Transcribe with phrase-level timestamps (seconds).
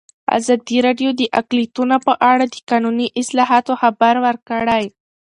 [0.37, 4.83] ازادي راډیو د اقلیتونه په اړه د قانوني اصلاحاتو خبر ورکړی.